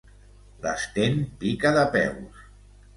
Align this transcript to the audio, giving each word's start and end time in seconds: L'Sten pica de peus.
L'Sten 0.63 1.21
pica 1.45 1.77
de 1.79 1.87
peus. 1.97 2.45